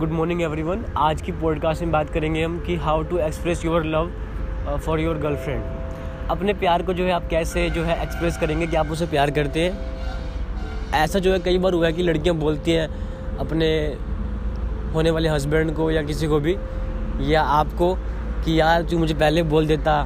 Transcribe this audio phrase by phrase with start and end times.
[0.00, 3.84] Good morning everyone. आज की podcast में बात करेंगे हम कि how to express your
[3.84, 4.10] love
[4.84, 8.76] for your girlfriend अपने प्यार को जो है आप कैसे जो है एक्सप्रेस करेंगे कि
[8.76, 12.72] आप उसे प्यार करते हैं। ऐसा जो है कई बार हुआ है कि लड़कियाँ बोलती
[12.72, 12.86] हैं
[13.38, 13.68] अपने
[14.94, 16.56] होने वाले हस्बैंड को या किसी को भी,
[17.32, 17.94] या आपको
[18.44, 20.04] कि यार तू मुझे पहले बोल देता,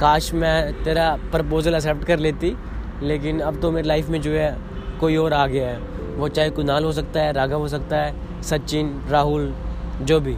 [0.00, 2.54] काश मैं तेरा प्रपोज़ल एक्सेप्ट कर लेती,
[3.02, 4.56] लेकिन अब तो मेरी लाइफ में जो है
[5.00, 5.80] कोई और आ गया है।
[6.16, 9.54] वो चाहे कुनाल हो सकता है, राघव हो सकता है सचिन, राहुल,
[10.02, 10.36] जो भी,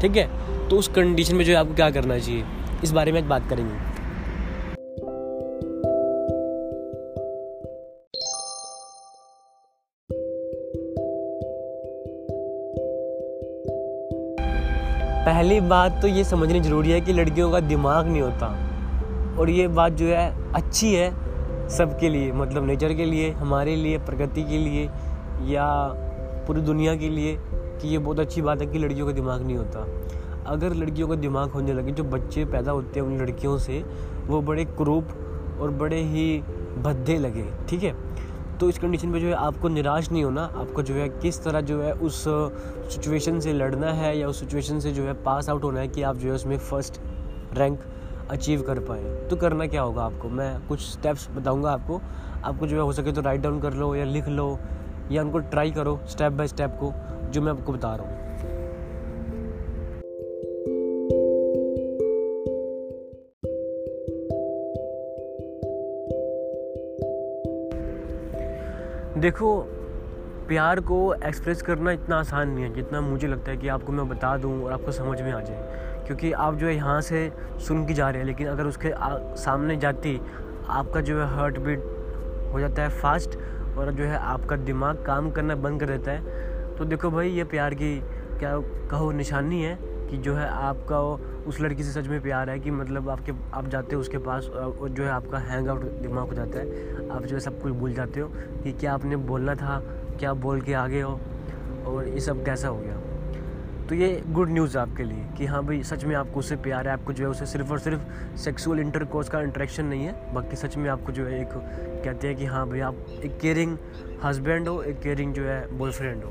[0.00, 0.30] ठीक है?
[0.68, 2.44] तो उस कंडीशन में जो है आपको क्या करना चाहिए?
[2.84, 3.92] इस बारे में बात करेंगे।
[15.26, 18.68] पहली बात तो ये समझनी ज़रूरी है कि लड़कियों का दिमाग नहीं होता।
[19.38, 21.10] और ये बात जो है, अच्छी है
[21.68, 24.88] सबके लिए मतलब नेचर के लिए, हमारे लिए प्रकृति के लिए,
[25.52, 25.94] या
[26.46, 29.56] पूरी दुनिया के लिए कि ये बहुत अच्छी बात है कि लड़कियों का दिमाग नहीं
[29.56, 29.86] होता।
[30.46, 33.84] अगर लड़कियों का दिमाग होने लगे, जो बच्चे पैदा होते हैं उन लड़कियों से,
[34.26, 35.08] वो बड़े क्रूप
[35.60, 36.42] और बड़े ही
[36.78, 37.94] भद्दे लगे, ठीक है?
[38.60, 41.60] तो इस कंडीशन में जो है आपको निराश नहीं होना, आपको जो है किस तरह
[41.60, 42.24] जो है उस
[42.94, 46.02] सिचुएशन से लड़ना है या उस सिचुएशन से जो है पास आउट होना है कि
[46.02, 47.00] आप जो है उसमें फ़र्स्ट
[47.54, 47.80] रैंक
[48.30, 50.28] अचीव कर पाए। तो करना क्या होगा आपको?
[50.28, 52.00] मैं कुछ स्टेप्स बताऊँगा आपको।
[52.44, 54.58] आपको जो है हो सके तो राइट डाउन कर लो या लिख लो।
[55.12, 56.92] या उनको ट्राई करो स्टेप बाय स्टेप को,
[57.30, 58.22] जो मैं आपको बता रहा हूँ।
[69.20, 69.60] देखो,
[70.48, 74.08] प्यार को एक्सप्रेस करना इतना आसान नहीं है, जितना मुझे लगता है कि आपको मैं
[74.08, 77.86] बता दूँ और आपको समझ में आ जाए। क्योंकि आप जो है यहाँ से सुन
[77.86, 78.92] के जा रहे हैं, लेकिन अगर उसके
[79.36, 80.20] सामने जाती
[80.68, 81.80] आपका जो है हार्ट बीट
[82.52, 83.38] हो जाता है फास्ट
[83.78, 87.44] और जो है आपका दिमाग काम करना बंद कर देता है। तो देखो भाई, ये
[87.44, 87.98] प्यार की
[88.38, 88.56] क्या
[88.90, 89.78] कहो निशानी है
[90.10, 91.00] कि जो है आपका
[91.48, 94.48] उस लड़की से सच में प्यार है कि मतलब आपके, आप जाते हो उसके पास
[94.48, 97.72] और जो है आपका हैंग आउट दिमाग हो जाता है। आप जो है सब कुछ
[97.72, 98.28] भूल जाते हो
[98.64, 99.78] कि क्या आपने बोलना था,
[100.18, 101.18] क्या बोल के आगे हो,
[101.86, 103.11] और ये सब कैसा हो गया।
[103.92, 106.86] तो ये गुड न्यूज़ है आपके लिए कि हाँ भाई, सच में आपको उससे प्यार
[106.88, 110.56] है, आपको जो है उसे सिर्फ़ और सिर्फ़ सेक्सुअल इंटरकोर्स का इंट्रैक्शन नहीं है, बाकी
[110.56, 111.48] सच में आपको जो है एक
[112.04, 113.76] कहते हैं कि हाँ भाई, आप एक केयरिंग
[114.24, 116.30] हस्बैंड हो, एक केयरिंग जो है बॉयफ्रेंड हो।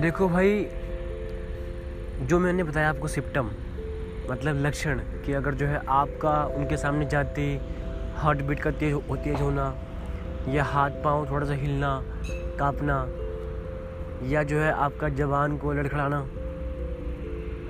[0.00, 0.66] देखो भाई,
[2.22, 3.50] जो मैंने बताया आपको सिप्टम
[4.30, 7.42] मतलब लक्षण कि अगर जो है आपका उनके सामने जाते
[8.16, 9.74] हार्ट बीट का तेज हो, तेज होना
[10.48, 12.02] या हाथ पाँव थोड़ा सा हिलना
[12.58, 13.06] कांपना
[14.28, 16.20] या जो है आपका जवान को लड़खड़ाना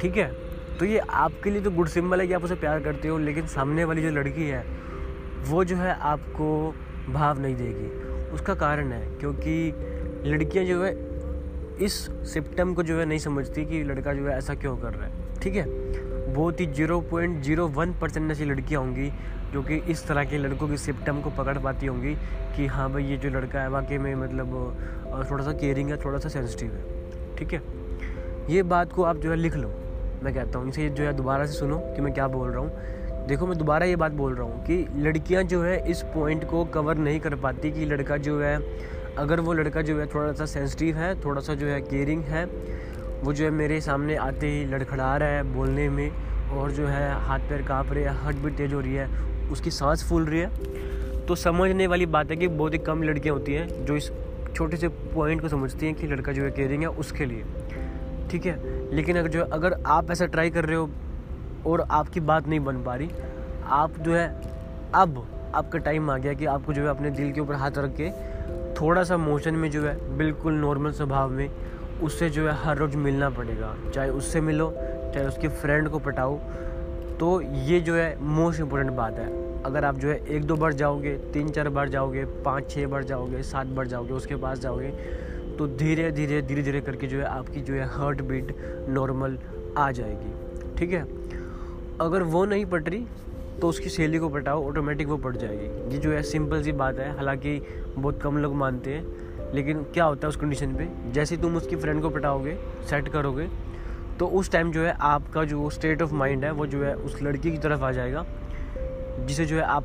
[0.01, 0.31] ठीक है?
[0.79, 3.47] तो ये आपके लिए तो गुड सिंबल है कि आप उसे प्यार करते हो लेकिन
[3.47, 4.65] सामने वाली जो लड़की है
[5.49, 6.75] वो जो है आपको
[7.09, 7.89] भाव नहीं देगी।
[8.35, 9.73] उसका कारण है क्योंकि
[10.27, 10.93] लड़कियाँ जो है
[11.85, 11.95] इस
[12.33, 15.41] सिप्टम को जो है नहीं समझती कि लड़का जो है ऐसा क्यों कर रहा है
[15.43, 15.65] ठीक है?
[16.27, 19.11] बहुत ही zero point zero one percent ऐसी लड़कियाँ होंगी
[19.53, 22.15] जो कि इस तरह के लड़कों की सिप्टम को पकड़ पाती होंगी
[22.57, 26.19] कि हाँ भाई, ये जो लड़का है, वाकई में मतलब थोड़ा सा केयरिंग है थोड़ा
[26.19, 27.63] सा सेंसिटिव है। ठीक है?
[28.51, 29.69] ये बात को आप जो है लिख लो।
[30.23, 33.27] मैं कहता हूँ, इसे जो है दोबारा से सुनो कि मैं क्या बोल रहा हूँ।
[33.27, 36.65] देखो, मैं दोबारा ये बात बोल रहा हूँ कि लड़कियाँ जो है इस पॉइंट को
[36.75, 38.57] कवर नहीं कर पाती कि लड़का जो है,
[39.19, 42.45] अगर वो लड़का जो है थोड़ा सा सेंसिटिव है थोड़ा सा जो है केयरिंग है
[43.25, 46.11] वो जो है मेरे सामने आते ही लड़खड़ा रहा है बोलने में
[46.51, 49.09] और जो है हाथ पैर काँप रहे हैं हट भी तेज़ हो रही है,
[49.51, 53.37] उसकी सांस फूल रही है। तो समझने वाली बात है कि बहुत ही कम लड़कियाँ
[53.37, 54.11] होती हैं जो इस
[54.55, 57.45] छोटे से पॉइंट को समझती हैं कि लड़का जो है केयरिंग है उसके लिए।
[58.31, 58.77] ठीक है?
[58.95, 60.91] लेकिन अगर जो है, अगर आप ऐसा ट्राई कर रहे हो
[61.67, 63.11] और आपकी बात नहीं बन पा रही,
[63.65, 64.41] आप जो है,
[64.95, 67.97] अब आपका टाइम आ गया कि आपको जो है अपने दिल के ऊपर हाथ रख
[68.01, 68.11] के
[68.81, 71.51] थोड़ा सा मोशन में जो है बिल्कुल नॉर्मल स्वभाव में
[72.03, 74.71] उससे जो है हर रोज़ मिलना पड़ेगा। चाहे उससे मिलो,
[75.15, 76.39] चाहे उसके फ्रेंड को पटाओ
[77.19, 80.73] तो ये जो है मोस्ट इम्पोर्टेंट बात है। अगर आप जो है एक दो बार
[80.73, 84.89] जाओगे, तीन चार बार जाओगे, पाँच छः बार जाओगे, सात बार जाओगे, उसके पास जाओगे
[85.59, 88.55] तो धीरे धीरे धीरे धीरे करके जो है आपकी जो है हार्ट बीट
[88.89, 89.39] नॉर्मल
[89.79, 91.07] आ जाएगी। ठीक है?
[92.01, 93.07] अगर वो नहीं पट रही
[93.61, 96.99] तो उसकी सहेली को पटाओ ऑटोमेटिक वो पट जाएगी। ये जो है सिंपल सी बात
[96.99, 97.61] है, हालाँकि
[97.99, 99.26] बहुत कम लोग मानते हैं
[99.57, 100.89] लेकिन क्या होता है उस कंडीशन पे?
[101.13, 102.59] जैसे तुम उसकी फ्रेंड को पटाओगे
[102.91, 103.49] सेट करोगे
[104.19, 107.23] तो उस टाइम जो है आपका जो स्टेट ऑफ़ माइंड है वो जो है उस
[107.23, 108.25] लड़की की तरफ़ आ जाएगा
[109.27, 109.85] जिसे जो है आप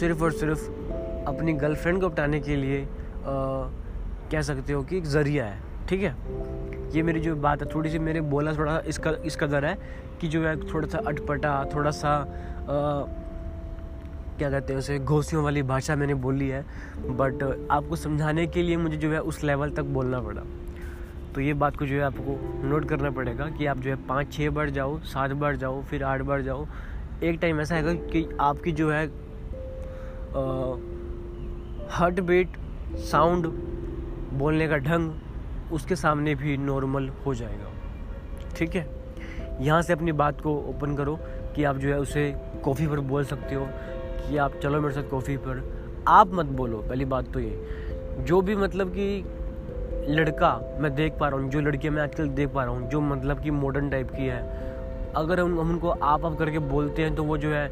[0.00, 0.70] सिर्फ़ और सिर्फ़
[1.28, 2.86] अपनी गर्लफ्रेंड को पटाने के लिए आ,
[4.32, 6.14] कह सकते हो कि एक ज़रिया है ठीक है?
[6.96, 9.78] ये मेरी जो बात है थोड़ी सी मेरे बोला थोड़ा सा इसका इस कदर है
[10.20, 13.27] कि जो है थोड़ा सा अटपटा थोड़ा सा आ,
[14.38, 16.62] क्या कहते हैं उसे, घोसियों वाली भाषा मैंने बोली है
[16.98, 20.42] बट आपको समझाने के लिए मुझे जो है उस लेवल तक बोलना पड़ा।
[21.34, 22.38] तो ये बात को जो है आपको
[22.68, 26.04] नोट करना पड़ेगा कि आप जो है पाँच छः बार जाओ, सात बार जाओ, फिर
[26.04, 26.66] आठ बार जाओ।
[27.22, 29.06] एक टाइम ऐसा है कि आपकी जो है
[31.90, 32.56] हार्ट बीट
[33.10, 33.46] साउंड
[34.38, 37.72] बोलने का ढंग उसके सामने भी नॉर्मल हो जाएगा।
[38.56, 38.86] ठीक है?
[39.60, 41.18] यहाँ से अपनी बात को ओपन करो
[41.56, 42.30] कि आप जो है उसे
[42.64, 43.68] कॉफ़ी पर बोल सकते हो
[44.20, 45.62] कि आप चलो मेरे साथ कॉफ़ी पर।
[46.08, 49.24] आप मत बोलो, पहली बात तो ये। जो भी मतलब कि
[50.08, 53.00] लड़का मैं देख पा रहा हूँ, जो लड़कियाँ मैं आजकल देख पा रहा हूँ, जो
[53.00, 54.40] मतलब कि मॉडर्न टाइप की है,
[55.16, 57.70] अगर हम उनको आप आप करके बोलते हैं तो वो जो है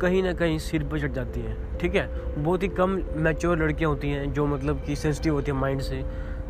[0.00, 2.08] कहीं ना कहीं सिर पर चढ़ जाती हैं, ठीक है?
[2.36, 6.02] बहुत ही कम मैच्योर लड़कियाँ होती हैं जो मतलब कि सेंसिटिव होती है माइंड से,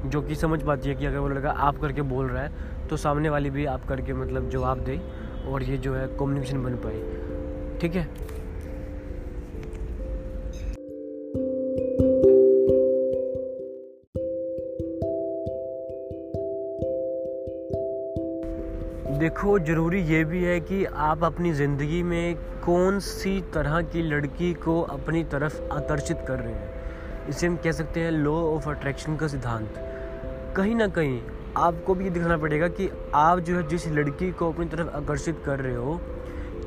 [0.06, 2.96] जो कि समझ पाती है कि अगर वो लड़का आप करके बोल रहा है तो
[2.96, 5.00] सामने वाली भी आप करके मतलब जवाब दे
[5.48, 8.08] और ये जो है कम्युनिकेशन बन पाए, ठीक है?
[19.20, 24.52] देखो, ज़रूरी ये भी है कि आप अपनी ज़िंदगी में कौन सी तरह की लड़की
[24.54, 29.16] को अपनी तरफ़ आकर्षित कर रहे हैं। इसे हम कह सकते हैं लॉ ऑफ़ अट्रैक्शन
[29.16, 29.74] का सिद्धांत।
[30.56, 31.20] कहीं ना कहीं
[31.56, 35.42] आपको भी ये दिखाना पड़ेगा कि आप जो है, जिस लड़की को अपनी तरफ़ आकर्षित
[35.46, 36.00] कर रहे हो,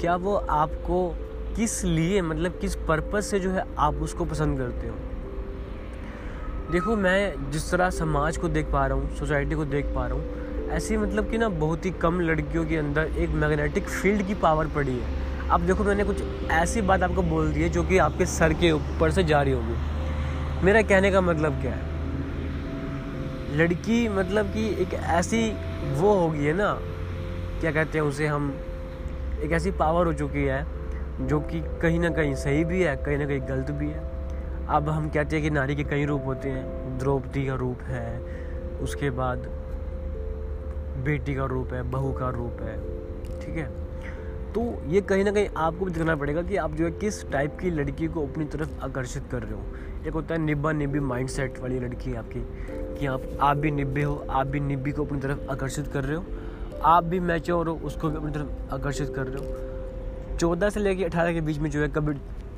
[0.02, 1.08] क्या वो आपको
[1.56, 4.96] किस लिए मतलब किस पर्पज़ से जो है आप उसको पसंद करते हो?
[6.72, 10.18] देखो, मैं जिस तरह समाज को देख पा रहा हूँ सोसाइटी को देख पा रहा
[10.18, 14.34] हूँ ऐसी मतलब कि ना बहुत ही कम लड़कियों के अंदर एक मैग्नेटिक फ़ील्ड की
[14.34, 17.98] पावर पड़ी है। अब देखो, मैंने कुछ ऐसी बात आपको बोल दी है जो कि
[17.98, 21.92] आपके सर के ऊपर से जा रही होगी। मेरा कहने का मतलब क्या है?
[23.58, 25.50] लड़की मतलब कि एक ऐसी
[25.94, 26.78] वो होगी है ना,
[27.62, 28.54] क्या कहते हैं उसे हम,
[29.44, 30.66] एक ऐसी पावर हो चुकी है
[31.22, 34.04] जो कि कहीं ना कहीं सही भी है, कहीं ना कहीं गलत भी है।
[34.70, 38.20] अब हम कहते हैं कि नारी के कई रूप होते हैं। द्रौपदी का रूप है,
[38.82, 39.50] उसके बाद
[40.98, 42.78] बेटी का रूप है, बहू का रूप है,
[43.40, 43.66] ठीक है?
[44.54, 47.58] तो ये कहीं ना कहीं आपको भी देखना पड़ेगा कि आप जो है किस टाइप
[47.62, 51.30] की लड़की को अपनी तरफ़ आकर्षित कर रहे हो। एक होता है निब्बा निब्बी माइंड
[51.30, 52.40] सेट वाली लड़की है आपकी,
[53.00, 56.18] कि आप आप भी निब्बे हो, आप भी निब्बी को अपनी तरफ़ आकर्षित कर रहे
[56.18, 56.26] हो।
[56.84, 61.04] आप भी मैच्योर हो उसको भी अपनी तरफ़ आकर्षित कर रहे हो। चौदह से लेकर
[61.04, 62.14] अठारह के बीच में जो है कभी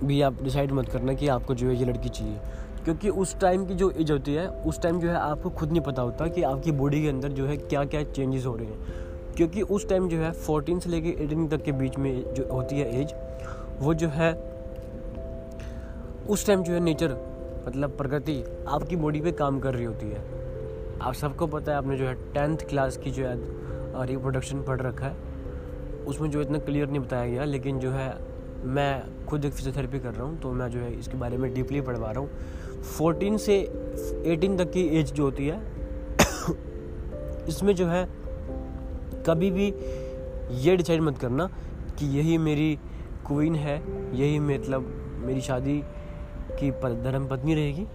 [0.08, 2.40] भी आप डिसाइड मत करना कि आपको जो है ये लड़की चाहिए।
[2.86, 5.82] क्योंकि उस टाइम की जो एज होती है, उस टाइम जो है आपको खुद नहीं
[5.82, 9.34] पता होता कि आपकी बॉडी के अंदर जो है क्या क्या चेंजेस हो रहे हैं।
[9.38, 12.80] क्योंकि उस टाइम जो है फोर्टीन से लेकर एटीन तक के बीच में जो होती
[12.80, 13.14] है एज
[13.80, 14.32] वो जो है,
[16.30, 17.18] उस टाइम जो है नेचर
[17.68, 20.24] मतलब प्रकृति आपकी बॉडी पे काम कर रही होती है।
[21.02, 25.06] आप सबको पता है, आपने जो है टेंथ क्लास की जो है रिप्रोडक्शन पढ़ रखा
[25.06, 25.16] है।
[26.08, 28.14] उसमें जो इतना क्लियर नहीं बताया गया, लेकिन जो है,
[28.66, 31.82] मैं खुद एक फिजियोथेरेपी कर रहा हूँ तो मैं जो है इसके बारे में डीपली
[31.82, 32.30] पढ़वा रहा हूँ।
[32.86, 33.56] फोर्टीन से
[34.26, 35.60] एटीन तक की एज जो होती है,
[37.48, 38.08] इसमें जो है,
[39.28, 39.74] कभी भी
[40.64, 41.50] ये डिसाइड मत करना
[42.00, 42.76] कि यही मेरी
[43.28, 43.76] क्वीन है,
[44.16, 44.92] यही मतलब
[45.26, 45.82] मेरी शादी
[46.62, 47.88] की धर्म पत्नी रहेगी।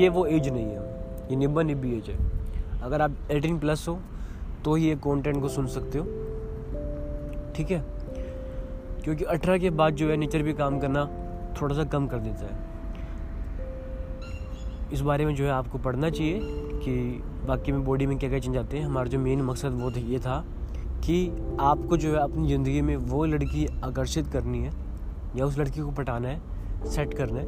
[0.00, 0.80] ये वो एज नहीं है।
[1.30, 2.16] ये निब्बा निब्बी एज है।
[2.82, 3.98] अगर आप एटीन प्लस हो
[4.64, 6.04] तो ही ये कंटेंट को सुन सकते हो।
[7.56, 7.82] ठीक है?
[9.04, 11.04] क्योंकि अठारह के बाद जो है नेचर भी काम करना
[11.60, 12.61] थोड़ा सा कम कर देता है।
[14.90, 16.40] इस बारे में जो है आपको पढ़ना चाहिए
[16.80, 19.90] कि बाकी में बॉडी में क्या क्या चेंज आते हैं। हमारा जो मेन मकसद वो
[19.90, 20.44] ये था
[21.04, 21.16] कि
[21.60, 24.72] आपको जो है अपनी ज़िंदगी में वो लड़की आकर्षित करनी है
[25.36, 26.40] या उस लड़की को पटाना है
[26.86, 27.46] सेट करना है,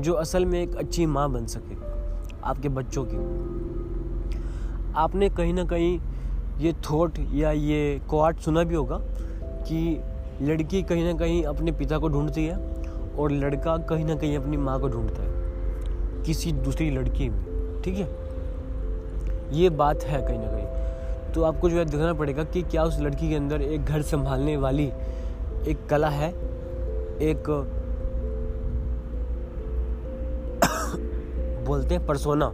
[0.02, 1.74] जो असल में एक अच्छी माँ बन सके
[2.44, 3.16] आपके बच्चों की।
[4.96, 5.98] आपने कहीं ना कहीं
[6.58, 8.98] ये थॉट या ये क्वाट सुना भी होगा
[9.62, 10.00] कि
[10.42, 12.56] लड़की कहीं ना कहीं अपने पिता को ढूंढती है
[13.18, 15.35] और लड़का कहीं ना कहीं अपनी माँ को ढूंढता है।
[16.24, 18.08] किसी दूसरी लड़की में, ठीक है?
[19.52, 23.00] ये बात है कहीं ना कहीं। तो आपको जो है देखना पड़ेगा कि क्या उस
[23.00, 24.92] लड़की के अंदर एक घर संभालने वाली
[25.68, 26.30] एक कला है,
[27.20, 27.50] एक
[31.66, 32.52] बोलते हैं परसोना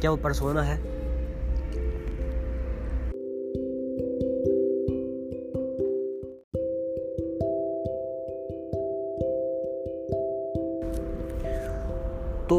[0.00, 0.95] क्या वो परसोना है?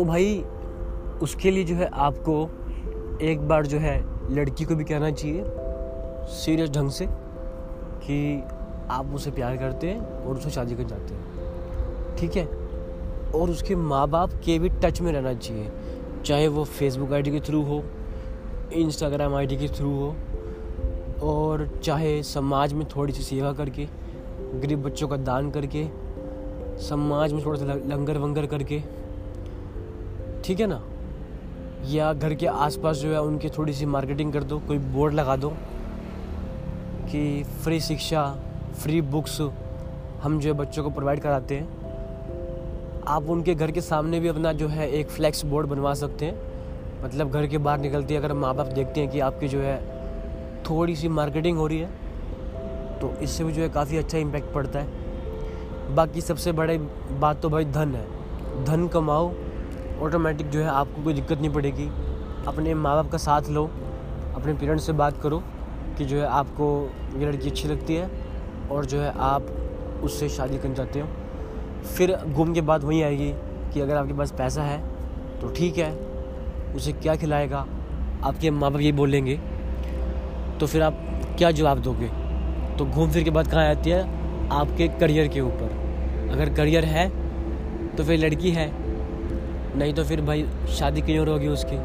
[0.08, 0.44] भाई,
[1.22, 2.50] उसके लिए जो है आपको
[3.22, 3.96] एक बार जो है
[4.34, 5.44] लड़की को भी कहना चाहिए
[6.28, 7.08] सीरियस ढंग से,
[8.04, 8.44] कि
[8.90, 12.46] आप उसे प्यार करते हैं और उसे शादी कर जाते हैं। ठीक है?
[13.36, 15.72] और उसके माँ बाप के भी टच में रहना चाहिए,
[16.26, 17.84] चाहे वो फेसबुक आईडी के थ्रू हो
[18.74, 20.16] इंस्टाग्राम आईडी के थ्रू हो,
[21.24, 23.88] और चाहे समाज में थोड़ी सी सेवा करके,
[24.56, 25.88] गरीब बच्चों का दान करके,
[26.88, 28.82] समाज में थोड़ा सा लंगर वंगर करके
[30.48, 30.82] ठीक है ना?
[31.86, 35.36] या घर के आसपास जो है उनकी थोड़ी सी मार्केटिंग कर दो, कोई बोर्ड लगा
[35.36, 35.50] दो
[37.12, 38.24] कि फ्री शिक्षा
[38.74, 39.40] फ्री बुक्स
[40.24, 44.54] हम जो है बच्चों को प्रोवाइड कराते हैं। आप उनके घर के सामने भी अपना
[44.54, 48.54] जो है एक फ्लैक्स बोर्ड बनवा सकते हैं। मतलब घर के बाहर निकलते अगर माँ
[48.56, 49.78] बाप देखते हैं कि आपकी जो है
[50.64, 54.80] थोड़ी सी मार्केटिंग हो रही है तो इससे भी जो है काफ़ी अच्छा इम्पैक्ट पड़ता
[54.80, 56.78] है। बाकी सबसे बड़ी
[57.20, 59.32] बात तो भाई धन है। धन कमाओ
[60.02, 61.88] ऑटोमेटिक जो है आपको कोई दिक्कत नहीं पड़ेगी।
[62.48, 63.64] अपने माँ बाप का साथ लो,
[64.36, 65.42] अपने पेरेंट्स से बात करो
[65.98, 66.68] कि जो है आपको
[67.18, 68.10] ये लड़की अच्छी लगती है
[68.72, 69.48] और जो है आप
[70.04, 71.08] उससे शादी करना चाहते हो।
[71.88, 73.32] फिर घूम के बाद वहीं आएगी
[73.74, 74.80] कि अगर आपके पास पैसा है
[75.40, 75.92] तो ठीक है,
[76.76, 77.66] उसे क्या खिलाएगा,
[78.24, 79.40] आपके माँ बाप ये बोलेंगे।
[80.60, 81.04] तो फिर आप
[81.38, 82.08] क्या जवाब दोगे?
[82.78, 84.02] तो घूम फिर के बाद कहाँ आती है?
[84.52, 87.10] आपके करियर के ऊपर। अगर करियर है
[87.96, 88.68] तो फिर लड़की है
[89.78, 91.78] नहीं तो फिर भाई, शादी क्यों होगी उसकी?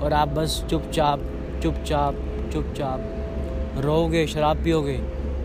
[0.00, 1.20] और आप बस चुपचाप
[1.62, 2.14] चुपचाप
[2.52, 4.96] चुपचाप रहोगे शराब पियोगे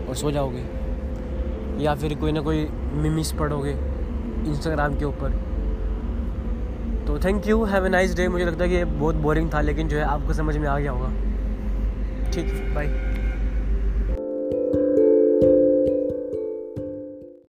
[0.08, 0.64] और सो जाओगे।
[1.84, 3.70] या फिर कोई ना कोई मिमिस पढ़ोगे
[4.50, 5.40] इंस्टाग्राम के ऊपर।
[7.06, 9.60] तो thank you have a nice day मुझे लगता है कि ये बहुत बोरिंग था,
[9.60, 11.08] लेकिन जो है आपको समझ में आ गया होगा।
[12.30, 12.86] ठीक बाय